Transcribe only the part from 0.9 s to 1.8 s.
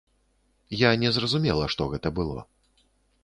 не зразумела,